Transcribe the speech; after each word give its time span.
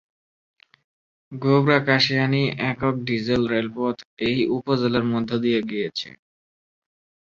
গোবরা-কাশিয়ানী 1.31 2.41
একক 2.71 2.95
ডিজেল 3.07 3.41
রেলপথ 3.47 3.97
এই 4.27 4.37
উপজেলার 4.57 5.05
মধ্য 5.13 5.29
দিয়ে 5.43 5.59
গিয়েছে। 5.69 6.09